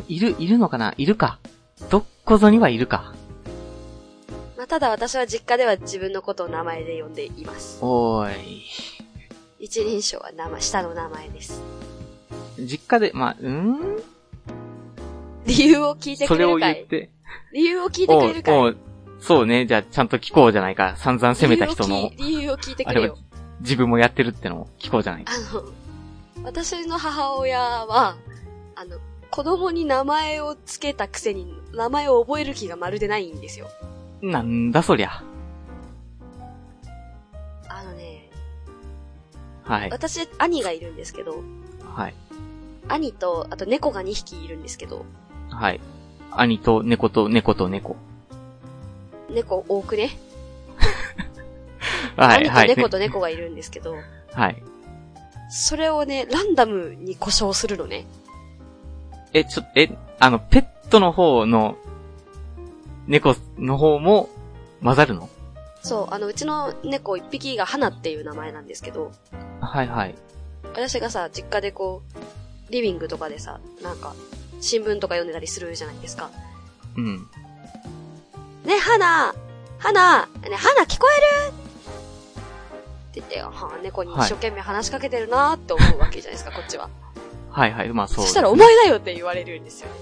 [0.09, 0.94] いる、いるのかな？
[0.96, 1.38] いるか。
[1.90, 3.14] どっこぞにはいるか。
[4.56, 7.78] まあ、ただ私は実家では自分のことを名前で呼んでいます。
[7.82, 8.62] おーい。
[9.59, 11.61] 一人称は名前、下の名前です。
[12.59, 14.02] 実家で、まあ、うん？
[15.44, 16.74] 理由を聞いてそれをくれるかい？
[16.74, 17.11] 言って。
[17.52, 18.54] 理由を聞いてくれるかい？
[18.54, 18.74] お
[19.20, 19.66] そうね。
[19.66, 20.94] じゃあ、ちゃんと聞こうじゃないか。
[20.96, 23.16] 散々責めた人の、理由を聞いてくれよ。、
[23.61, 25.32] 自分もやってるってのを聞こうじゃないか。
[25.32, 25.62] あの、
[26.46, 28.16] 私の母親は、
[28.76, 29.00] あの、
[29.32, 33.66] 子供に名前をつけたくせに、名前を覚える気がまるでないんですよ。
[34.22, 35.24] なんだそりゃ。
[37.68, 38.30] あのね、
[39.64, 39.90] はい。
[39.90, 41.42] 私、兄がいるんですけど、
[41.85, 42.14] はい。
[42.87, 45.04] 兄と、あと猫が2匹いるんですけど、
[45.50, 45.80] はい。
[46.30, 47.96] 兄と猫と猫と猫。
[49.30, 50.16] 猫多くね、
[52.14, 52.70] はい、はい。
[52.70, 53.96] 兄と猫と猫がいるんですけど、
[54.32, 54.62] はい。
[55.48, 58.06] それをね、ランダムに故障するのね。
[59.32, 61.76] え、ちょ、え、あの、ペットの方の、
[63.06, 64.28] 猫の方も
[64.82, 65.28] 混ざるの？
[65.82, 69.12] そう、あの、うちの猫1匹が花っていう名前なんですけど、
[69.61, 70.14] はいはい。
[70.64, 72.02] 私がさ、実家でこ
[72.68, 74.14] う、リビングとかでさ、なんか、
[74.61, 76.30] 新聞とか読んでたりするじゃないですか。
[76.96, 77.18] うん。
[78.64, 79.32] ね、花
[79.78, 81.06] 花ね、花聞こ
[81.44, 81.65] える
[83.20, 86.90] ってて、はあ、猫に一生懸命話しかけてるなーって思うわけじゃないですか、 こっちは。
[87.50, 87.88] はいはい。
[87.88, 89.94] まあそうそですしたらお前だよって言われるんですよね。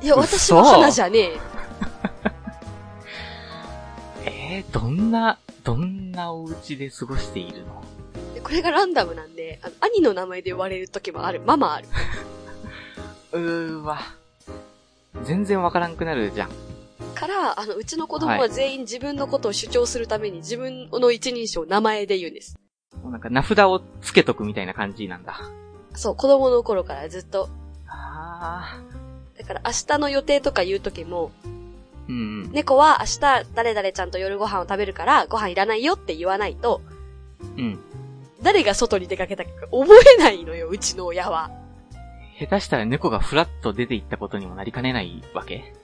[0.02, 1.38] いや、私は花じゃねえ。
[4.60, 7.82] えー、どんな、どんなお家で過ごしているの？
[8.34, 11.40] でこれがランダムなんで、あの兄の名前で呼ばれる時もある。
[11.44, 11.88] ママある。
[13.32, 13.98] うーわ。
[15.24, 16.50] 全然わからんくなるじゃん。
[17.14, 22.58] から、あの、うちの子供は全員自分のことを主張するために自分の一人称を名前で言うんです。
[23.02, 25.40] もうなんか名札をつけとくみたいな感じなんだ。
[25.94, 27.48] そう、子供の頃からずっと。
[27.86, 28.80] あ
[29.38, 31.50] だから明日の予定とか言う時も、ー。
[32.08, 32.52] うんうん。
[32.52, 36.82] 猫は明日誰々ちゃんと夜ご飯を食べるからご飯いらないよって言わないと、
[37.56, 37.78] うん。
[38.42, 39.86] 誰が外に出かけたか覚
[40.18, 41.50] えないのよ、うちの親は。
[42.38, 45.74] 下手したら猫がフラッと出て行ったことにもなりかねないわけ？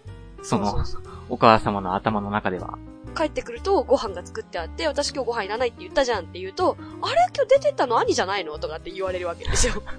[0.46, 0.84] その
[1.28, 2.78] お母様の頭の中では。
[3.16, 7.16] 帰ってくるとご飯が作ってあって、私今日ご飯いらないって言ったじゃんって言うと、あれ？
[7.34, 8.58] 今日出てったの兄じゃないの？
[8.58, 9.82] とかって言われるわけですよ。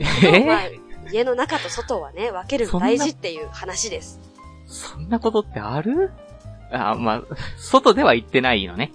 [0.00, 0.44] え？
[0.44, 0.80] まあー、
[1.12, 4.20] 家の中と外はね、分けるの大事っていう話です。
[4.66, 6.10] そんなことってある？
[6.72, 7.22] あ、まあ、
[7.58, 8.92] 外では言ってないのね。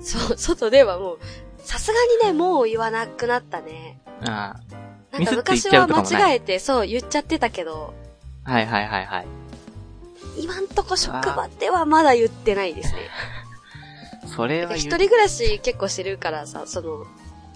[0.00, 1.18] そう、外ではもう、
[1.58, 3.98] さすがにね、もう言わなくなったね。
[4.28, 4.56] あ
[5.12, 9.26] なんか昔は間違えて、そう、言っちゃってたけど、ーはいはいはいはい。
[10.38, 13.00] 今んとこ職場ではまだ言ってないですね。
[14.36, 17.06] それは一人暮らし結構してるからさ、その、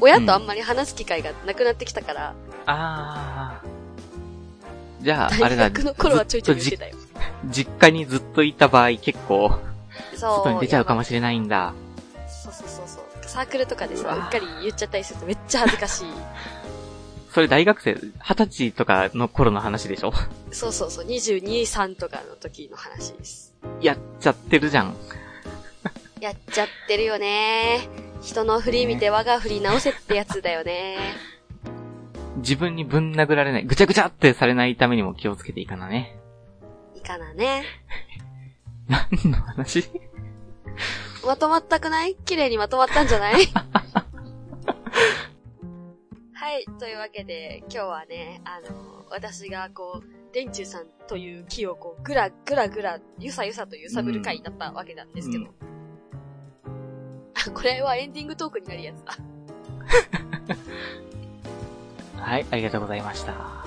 [0.01, 2.35] 親とあんまり話す機会がなくなってきたから、
[2.67, 5.05] あー。
[5.05, 5.71] じゃあ、あれだ。
[5.71, 6.97] 大学の頃はちょいちょい言ってずたよ。
[7.47, 9.53] 実家にずっといた場合結構、
[10.17, 10.37] そう。
[10.39, 11.75] 外に出ちゃうかもししれないんだ。
[12.27, 13.05] そうそうそうそう。
[13.27, 16.07] サークルとかでさ、うっかり言っちゃったりするとめっちゃ恥ずかしい。
[17.35, 20.13] それ大学生、二十歳とかの頃の話でしょ？
[20.53, 23.53] そうそうそう、22、3とかの時の話です。
[23.81, 24.95] やっちゃってるじゃん。
[26.21, 27.89] やっちゃってるよね。
[28.23, 30.97] 人の振り見て我が振り直せってやつだよね。
[32.37, 36.17] 自分にぶん殴られない、ぐちゃぐちゃってされないためにも気をつけていかなね。
[36.95, 37.65] いいかなね。
[38.89, 39.91] 何の話？
[41.27, 42.15] まとまったくない？
[42.15, 43.35] 綺麗にまとまったんじゃない？
[46.45, 46.67] はい。
[46.79, 55.45] というわけで、今日はね、あの、私がこう、電柱さんという木をこう、ぐらぐらぐら、ゆさゆさと揺さぶる回だったわけなんですけど。
[55.45, 55.51] うん
[57.33, 59.17] あ、これはエンディングトークになるやつだ。
[62.23, 63.65] はい、ありがとうございました。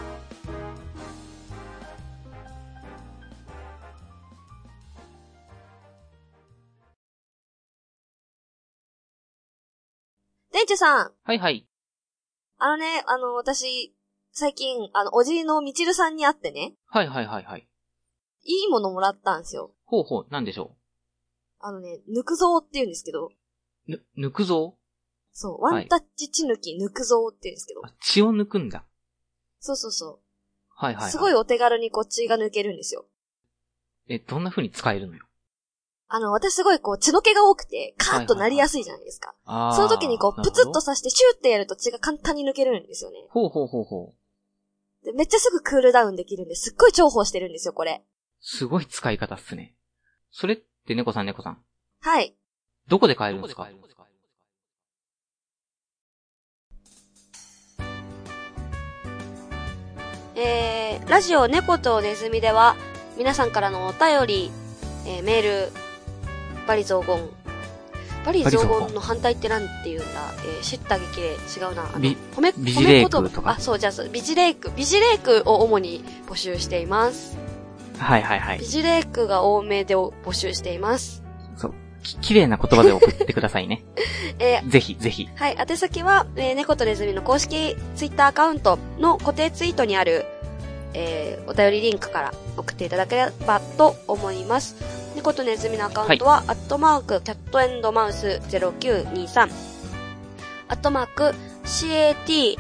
[10.52, 11.67] 電柱さんはいはい。
[12.60, 13.96] あのね、あの、私、
[14.32, 17.68] 最近、あの、おじいのみちるさんに会ってね、はいはいはいはい。
[18.44, 19.74] いいものもらったんですよ。
[19.86, 20.76] ほうほう、なんでしょ
[21.60, 23.30] あのね、ぬくぞうって言うんですけど、う。
[23.88, 24.76] ぬ、抜くぞ
[25.32, 28.86] そう、はいワンタッチ血抜きぬくぞうって言うんですけど、あ血を抜くんだ。
[29.60, 30.20] そうそうそ。
[30.70, 31.12] はいはいうはい。
[31.12, 33.06] すごいお手軽にこう血が抜けるんですよ。
[34.08, 35.27] え、どんな風に使えるのよ？
[36.10, 39.34] あの、私すごいこう血の気が多くて、カーッとなりやすいじゃないですか。
[39.44, 40.82] あーその時にこう、プツッと。
[40.82, 43.18] 刺してシューってやると血が簡単に抜けるんですよね。
[43.30, 45.06] ほうほうほうほう。
[45.06, 48.06] でめっちゃすぐクールダウンできるんですっごい重宝してるんですよ、これ。
[48.40, 49.76] すごい使い方っすね。
[50.32, 51.58] それって猫さん猫さん。
[52.02, 52.38] はい。
[52.88, 53.68] どこで買えるんですか？
[60.36, 62.78] えー、ラジオ猫とネズミでは、
[63.18, 64.52] 皆さんからのお便り、
[65.08, 65.72] えー、メール、
[66.68, 67.30] バリ雑言。
[68.26, 70.06] バリ雑言の反対ってなんて言うんだ？
[70.46, 71.68] えー、知った激励。
[71.68, 71.84] 違うな。
[71.84, 74.72] あのビ褒め、褒め言葉とかあ、そう、じゃあビジレイク。
[74.76, 77.38] ビジレイクを主に募集しています。
[77.98, 78.66] はいはいはいビ。
[78.66, 81.24] ジレイクが多めで募集しています。
[81.56, 81.74] そう。
[82.04, 83.84] き、綺麗な言葉で送ってくださいね。
[84.40, 85.30] えーぜひぜひ。
[85.36, 90.26] はい、宛先は、えー、猫とネズミの公式ツイッターアカウントの固定ツイートにある、
[90.94, 94.76] えー、お便りリンクから送っていただければと思います。
[95.18, 99.50] 猫とネズミのアカウントは、アットマーク、キャットエンドマウス0923、
[100.68, 102.56] アットマーク、CATAND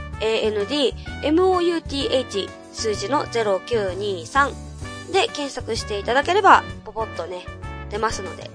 [1.21, 7.45] MOUTH 数字の0923で検索していただければ、ポポッとね、
[7.91, 8.49] 出ますので、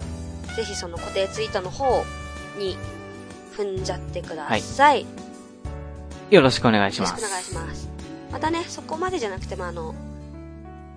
[0.56, 2.02] ぜひその固定ツイートの方
[2.58, 2.76] に
[3.56, 5.02] 踏んじゃってください。
[5.02, 5.06] よ
[6.30, 7.12] よろしくお願いします。
[7.12, 7.88] ろしくお願いします。
[8.32, 9.94] またね、そこまでじゃなくてもあの、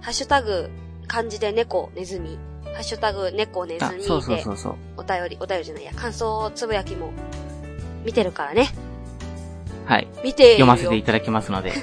[0.01, 0.71] ハッシュタグ、
[1.07, 2.39] 漢字で猫、ネズミ、
[2.73, 4.75] ハッシュタグ、猫、ネズミ、あそうそうでそうそう。
[4.97, 7.11] お便り、お便りじゃないや、感想つぶやきも
[8.03, 8.69] 見てるからね。
[9.85, 10.07] はい。
[10.23, 10.65] 見てるよ。
[10.65, 11.73] 読ませていただきますので。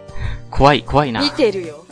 [0.50, 1.30] 怖い、怖いな見。
[1.30, 1.84] てるよ。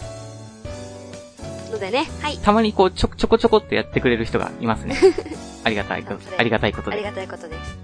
[1.71, 2.39] のでね、はい。
[2.39, 4.97] たまにこう、ちょ、ちょこちょこってやってくれる人がいますね。
[5.65, 6.97] ありがたいことありがたいことで。
[6.97, 7.79] ありがたいことです。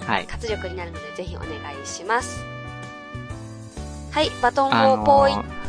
[0.00, 2.44] あの、はい活力になるのでぜひお願いします。
[4.10, 5.32] はい、バトンをポイ。
[5.32, 5.61] あのー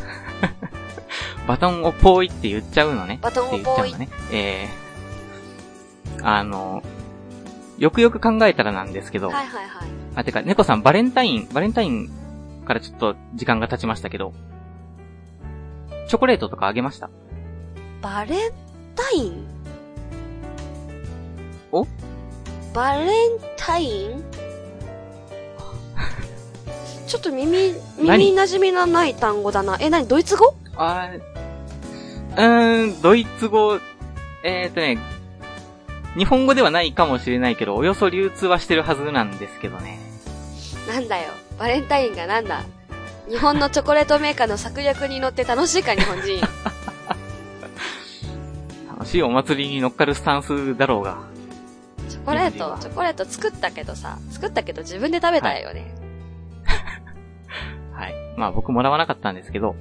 [1.46, 3.18] バトンをポイって言っちゃうのね。
[3.22, 4.08] バトンをポイって言っちゃうのね。
[4.32, 6.94] えー、あのー
[7.76, 9.88] よくよく考えたらなんですけど、はいはいはい。
[10.14, 12.08] あ、てか、猫さんバレンタイン、バレンタイン
[12.64, 14.32] からちょっと時間が経ちましたけど、
[16.08, 17.10] チョコレートとかあげました？
[18.00, 18.52] バレン
[18.94, 19.44] タイン？
[21.72, 21.84] お？
[22.72, 23.10] バレン
[23.56, 24.22] タイン？
[27.08, 28.26] ちょっと耳、何？
[28.30, 29.78] 耳馴染みのない単語だな。
[29.80, 30.54] え、なに、ドイツ語？
[30.76, 33.78] あーうーん、ドイツ語、
[34.42, 34.98] えーとね、
[36.16, 39.98] 日本語ではないかもしれないけど、およそ流通はしてるはずなんですけどね。
[40.88, 41.30] なんだよ。
[41.58, 42.64] バレンタインがなんだ。
[43.28, 46.40] 日本のチョコレートメーカーの策略に乗って楽しいか、日本人。
[48.90, 51.18] 楽しいお祭りに乗っかるスタンスだろうが。
[52.08, 55.94] チョコレート、チョコレート作ったけどさ、作ったけど自分で食べたよね。
[57.92, 58.14] はい。
[58.36, 59.74] まあ僕もらわなかったんですけど、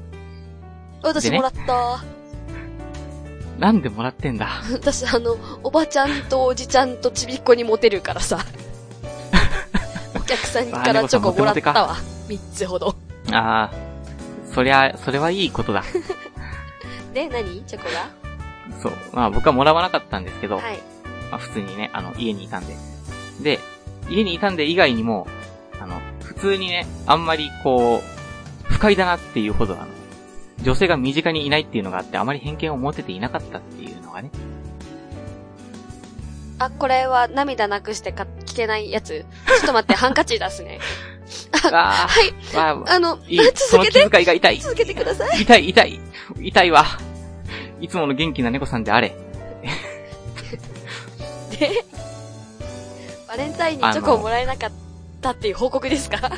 [1.02, 2.04] 私もらった。
[3.60, 8.40] なんでもらってんだ私あの、おばちゃんとおじちゃんとちびっこにモテるからさ。
[10.16, 11.98] お客さんからチョコもらったわ。
[12.28, 12.96] 三つほど。
[13.32, 13.72] ああ、
[14.54, 15.84] そりゃ、それはいいことだ。
[17.14, 17.64] で、何？
[17.64, 18.10] チョコが？
[18.82, 18.94] そう。
[19.14, 20.80] まあ僕はもらわなかったんですけど、はい。
[21.30, 22.76] まあ普通にね、あの、家にいたんで。
[23.42, 23.60] で、
[24.10, 25.28] 家にいたんで以外にも、
[25.80, 29.88] あの、普通にね、あんまりこう、不快だなっていうほど、あの、
[30.64, 34.32] 女性が身近にいないっていうのがあって、あまり偏見を持てていなかったっていうのがね。
[36.60, 39.26] あ、これは涙なくしてか聞けないやつ？
[39.48, 40.80] ちょっと待って、ハンカチ出すね。
[41.72, 42.34] あはい。
[42.90, 43.40] あ、の、いい。
[43.56, 44.60] その気続けて、遣いが痛い。
[44.60, 45.42] 続けてください。
[45.42, 46.00] 痛い、痛い。
[46.42, 46.86] 痛いわ。
[47.82, 49.10] いつもの元気な猫さんであれ。
[51.60, 51.70] で、
[53.28, 54.72] バレンタインにチョコをもらえなかっ
[55.22, 56.32] たっていう報告ですか？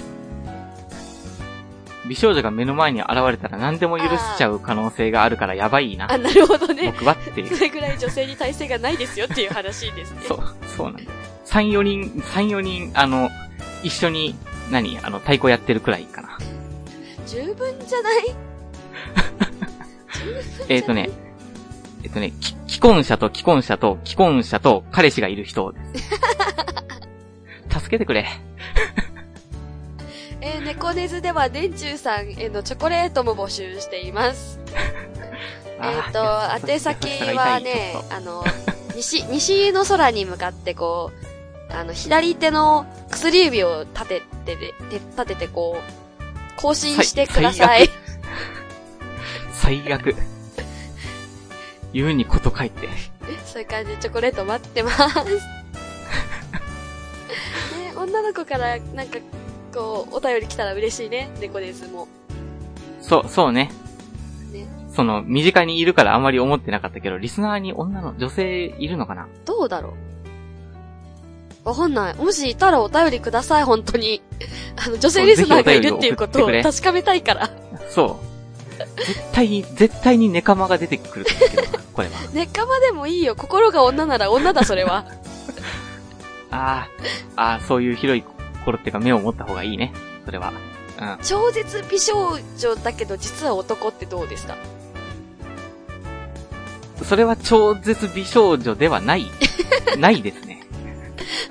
[2.08, 6.18] 美少女が目の前に現れたら何でも許しちゃう可能性があるからやばいなあ、。
[6.18, 6.91] なるほどね。
[6.93, 7.62] 僕はっていうそ。
[7.62, 10.22] れぐらい女性に耐性がないですよっていう話ですね。
[10.28, 11.10] そう、そうなんだよ。
[11.45, 13.30] 3、4人、3、4人、あの、
[13.84, 14.36] 一緒に、
[14.72, 16.38] 何あの、太鼓やってるくらいかな。
[17.28, 18.36] 十分じゃない？
[20.70, 21.10] えっ、ー、とね、
[22.03, 26.10] えっ、とね、き既婚者と既婚者と既婚者と彼氏がいる人です。
[27.80, 28.28] 助けてくれ。
[30.46, 34.60] えー、猫ネズでは電柱さんへのチョコレートも募集しています。
[35.82, 38.46] えっ、と、宛先はね、 あの、
[38.96, 41.12] 西、西の空に向かってこ
[41.72, 47.89] う、あの、左手の薬指を立てて立ててこう、更新してください。
[49.52, 50.16] 最悪。
[51.91, 52.88] 言うにこと書いて。
[53.48, 55.08] そういう感じでチョコレート待ってます。
[55.10, 55.34] ね、
[57.96, 59.18] 女の子からなんか、
[59.76, 62.07] こう、お便り来たら嬉しいね、猫ですも。
[63.01, 63.71] そう、そうね。
[64.53, 64.65] ね。
[64.95, 69.28] その、身近にいるからあまり思ってなかったけど、リスナーに女の、女性いるのかな？
[69.45, 69.89] どうだろ
[71.65, 72.15] うわかんない。
[72.15, 74.21] もしいたらお便りください、本当に。
[74.78, 77.49] あの、女性リスナーがいるっていうことを確かめたいから。
[77.89, 78.36] そう。
[78.97, 81.26] 絶対に、絶対にネカマが出てくる
[81.93, 82.13] これは。
[82.34, 83.36] ネカマでもいいよ。
[83.36, 85.05] 心が女なら女だ、それは。
[86.51, 86.88] あ
[87.36, 88.23] あ、ああ、そういう広い
[88.66, 89.93] 心っていうか目を持った方がいいね。
[90.26, 90.51] それは。
[90.99, 91.18] うん。
[91.24, 94.55] 超絶美少女だけど実は男ってどうですか？
[97.03, 99.26] それは超絶美少女ではない。
[99.99, 100.63] ないですね。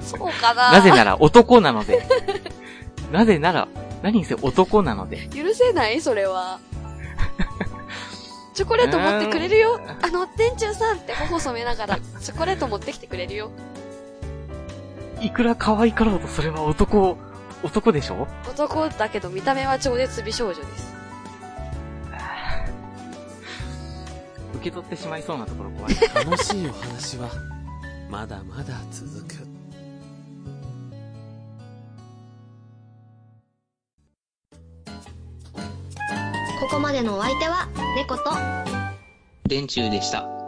[0.01, 2.07] そうかななぜなら男なので。
[3.13, 3.69] なぜなら、
[4.03, 5.29] 何せ男なので。
[5.29, 6.01] 許せない？
[6.01, 6.59] それは。
[8.55, 9.81] チョコレート持ってくれるよ。
[10.03, 13.51] あの、店長さんって頬染めながら、チョコレート持ってきてくれるよ。
[15.21, 17.17] いくら可愛かろうとそれは男、
[17.63, 18.29] 男でしょ？
[18.49, 20.95] 男だけど見た目は超絶美少女です。
[24.55, 25.95] 受け取ってしまいそうなところ怖い。
[26.15, 27.29] 楽しいお話は
[28.11, 29.35] まだまだ続く
[36.61, 38.31] ここまでのお相手は猫と
[39.47, 40.44] 電柱でした。